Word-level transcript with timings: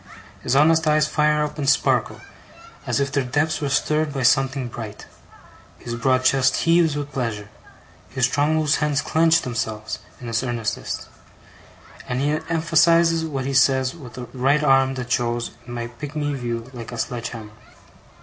His 0.41 0.55
honest 0.55 0.87
eyes 0.87 1.05
fire 1.07 1.43
up, 1.43 1.59
and 1.59 1.69
sparkle, 1.69 2.21
as 2.87 2.99
if 2.99 3.11
their 3.11 3.23
depths 3.23 3.61
were 3.61 3.69
stirred 3.69 4.11
by 4.11 4.23
something 4.23 4.67
bright. 4.67 5.05
His 5.77 5.93
broad 5.93 6.23
chest 6.23 6.61
heaves 6.65 6.95
with 6.95 7.11
pleasure. 7.11 7.49
His 8.09 8.25
strong 8.25 8.59
loose 8.59 8.77
hands 8.77 8.99
clench 9.03 9.43
themselves, 9.43 9.99
in 10.19 10.25
his 10.25 10.41
earnestness; 10.43 11.07
and 12.09 12.19
he 12.19 12.31
emphasizes 12.49 13.23
what 13.25 13.45
he 13.45 13.53
says 13.53 13.93
with 13.95 14.17
a 14.17 14.25
right 14.33 14.63
arm 14.63 14.95
that 14.95 15.11
shows, 15.11 15.51
in 15.67 15.73
my 15.75 15.85
pigmy 15.85 16.33
view, 16.33 16.71
like 16.73 16.91
a 16.91 16.97
sledge 16.97 17.29
hammer. 17.29 17.53